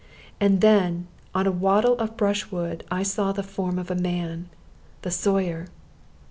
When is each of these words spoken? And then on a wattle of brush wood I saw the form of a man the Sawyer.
And 0.39 0.61
then 0.61 1.05
on 1.35 1.45
a 1.45 1.51
wattle 1.51 1.93
of 1.99 2.17
brush 2.17 2.49
wood 2.49 2.83
I 2.89 3.03
saw 3.03 3.31
the 3.31 3.43
form 3.43 3.77
of 3.77 3.91
a 3.91 3.95
man 3.95 4.49
the 5.03 5.11
Sawyer. 5.11 5.67